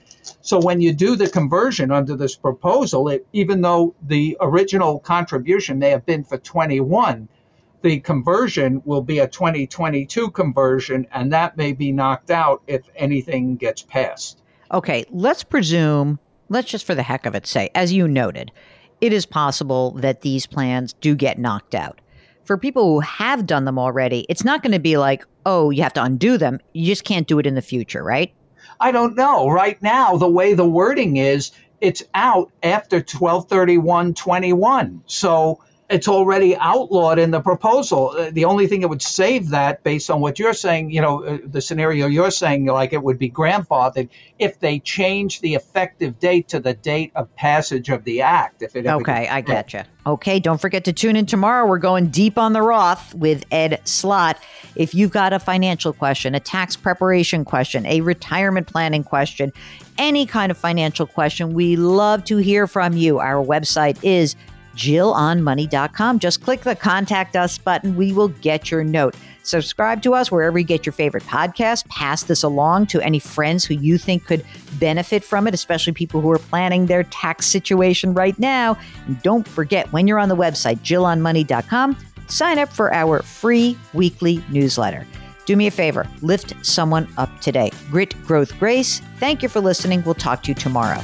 So 0.40 0.60
when 0.60 0.80
you 0.80 0.92
do 0.92 1.16
the 1.16 1.28
conversion 1.28 1.90
under 1.90 2.16
this 2.16 2.37
proposal, 2.37 3.08
it, 3.08 3.26
even 3.32 3.60
though 3.60 3.94
the 4.02 4.37
original 4.40 4.98
contribution 4.98 5.78
may 5.78 5.90
have 5.90 6.06
been 6.06 6.25
for 6.25 6.38
21, 6.38 7.28
the 7.82 8.00
conversion 8.00 8.82
will 8.84 9.02
be 9.02 9.20
a 9.20 9.28
2022 9.28 10.30
conversion, 10.30 11.06
and 11.12 11.32
that 11.32 11.56
may 11.56 11.72
be 11.72 11.92
knocked 11.92 12.30
out 12.30 12.62
if 12.66 12.82
anything 12.96 13.56
gets 13.56 13.82
passed. 13.82 14.42
Okay, 14.72 15.04
let's 15.10 15.44
presume, 15.44 16.18
let's 16.48 16.70
just 16.70 16.84
for 16.84 16.94
the 16.94 17.02
heck 17.02 17.25
of 17.25 17.34
it 17.34 17.46
say, 17.46 17.70
as 17.75 17.92
you 17.92 18.08
noted, 18.08 18.50
it 19.00 19.12
is 19.12 19.26
possible 19.26 19.92
that 19.92 20.22
these 20.22 20.46
plans 20.46 20.92
do 20.94 21.14
get 21.14 21.38
knocked 21.38 21.75
out. 21.75 22.00
For 22.44 22.56
people 22.56 22.84
who 22.84 23.00
have 23.00 23.46
done 23.46 23.64
them 23.64 23.78
already, 23.78 24.26
it's 24.28 24.44
not 24.44 24.62
going 24.62 24.72
to 24.72 24.80
be 24.80 24.96
like, 24.96 25.25
oh, 25.46 25.70
you 25.70 25.82
have 25.82 25.92
to 25.94 26.02
undo 26.02 26.38
them. 26.38 26.58
You 26.72 26.87
just 26.87 27.04
can't 27.04 27.26
do 27.26 27.38
it 27.38 27.46
in 27.46 27.54
the 27.54 27.62
future, 27.62 28.02
right? 28.02 28.32
I 28.80 28.92
don't 28.92 29.16
know. 29.16 29.49
Right 29.49 29.80
now, 29.82 30.16
the 30.16 30.28
way 30.28 30.54
the 30.54 30.66
wording 30.66 31.16
is, 31.16 31.50
it's 31.80 32.02
out 32.14 32.50
after 32.62 32.97
123121. 32.97 35.02
So 35.06 35.61
it's 35.88 36.09
already 36.09 36.54
outlawed 36.57 37.18
in 37.18 37.30
the 37.30 37.40
proposal. 37.40 38.11
Uh, 38.11 38.30
the 38.30 38.45
only 38.45 38.66
thing 38.66 38.80
that 38.80 38.88
would 38.88 39.00
save 39.00 39.50
that, 39.50 39.83
based 39.83 40.11
on 40.11 40.21
what 40.21 40.38
you're 40.38 40.52
saying, 40.52 40.90
you 40.90 41.00
know, 41.00 41.25
uh, 41.25 41.38
the 41.45 41.62
scenario 41.62 42.07
you're 42.07 42.30
saying, 42.30 42.66
like 42.66 42.92
it 42.92 43.02
would 43.02 43.18
be 43.18 43.30
grandfathered 43.30 44.11
if 44.38 44.61
they 44.61 44.80
change 44.80 45.40
the 45.40 45.54
effective 45.54 46.18
date 46.18 46.49
to 46.49 46.61
the 46.61 46.75
date 46.75 47.12
of 47.14 47.35
passage 47.37 47.88
of 47.88 48.04
the 48.04 48.21
act. 48.21 48.62
If 48.62 48.76
it 48.76 48.87
okay, 48.87 49.28
I 49.28 49.40
get 49.40 49.73
you. 49.73 49.83
Okay, 50.07 50.40
don't 50.40 50.61
forget 50.61 50.85
to 50.85 50.92
tune 50.92 51.16
in 51.16 51.26
tomorrow. 51.26 51.66
We're 51.66 51.78
going 51.78 52.09
deep 52.09 52.38
on 52.38 52.52
the 52.52 52.62
Roth 52.62 53.14
with 53.14 53.45
Ed 53.50 53.80
Slott. 53.85 54.42
If 54.75 54.95
you've 54.95 55.11
got 55.11 55.33
a 55.33 55.38
financial 55.38 55.92
question, 55.92 56.35
a 56.35 56.40
tax 56.40 56.76
preparation 56.76 57.45
question, 57.45 57.85
a 57.87 58.00
retirement 58.02 58.66
planning 58.66 59.04
question, 59.04 59.52
any 59.97 60.26
kind 60.26 60.50
of 60.50 60.59
financial 60.59 61.07
question, 61.07 61.54
we 61.54 61.76
love 61.76 62.25
to 62.25 62.37
hear 62.37 62.66
from 62.66 62.95
you. 62.95 63.18
Our 63.18 63.45
website 63.45 63.99
is 64.02 64.37
JillOnMoney.com. 64.78 66.20
Just 66.20 66.42
click 66.42 66.62
the 66.62 66.76
contact 66.76 67.35
us 67.37 67.58
button. 67.58 67.97
We 67.97 68.12
will 68.12 68.28
get 68.28 68.70
your 68.70 68.85
note. 68.85 69.16
Subscribe 69.42 70.02
to 70.02 70.14
us 70.14 70.30
wherever 70.30 70.58
you 70.58 70.64
get 70.64 70.87
your 70.87 70.92
favorite 70.92 71.25
podcast. 71.25 71.88
Pass 71.88 72.23
this 72.23 72.42
along 72.42 72.87
to 72.88 73.00
any 73.00 73.18
friends 73.18 73.64
who 73.64 73.75
you 73.75 73.99
think 73.99 74.26
could 74.26 74.44
benefit 74.78 75.25
from 75.25 75.49
it, 75.49 75.54
especially 75.54 75.92
people 75.94 76.20
who 76.20 76.30
are 76.30 76.38
planning 76.38 76.87
their 76.87 77.02
tax 77.04 77.46
situation 77.46 78.14
right 78.14 78.38
now. 78.38 78.79
And 79.07 79.20
don't 79.22 79.48
forget, 79.48 79.90
when 79.92 80.07
you're 80.07 80.18
on 80.18 80.29
the 80.29 80.37
website, 80.37 80.79
JillOnMoney.com, 80.79 81.96
sign 82.29 82.59
up 82.59 82.68
for 82.68 82.92
our 82.94 83.22
free 83.22 83.76
weekly 83.94 84.44
newsletter. 84.50 85.07
Do 85.46 85.57
me 85.57 85.66
a 85.66 85.70
favor, 85.70 86.07
lift 86.20 86.55
someone 86.64 87.09
up 87.16 87.40
today. 87.40 87.70
Grit, 87.90 88.14
growth, 88.26 88.57
grace. 88.59 89.00
Thank 89.16 89.42
you 89.42 89.48
for 89.48 89.61
listening. 89.61 90.05
We'll 90.05 90.14
talk 90.14 90.42
to 90.42 90.48
you 90.48 90.55
tomorrow. 90.55 91.00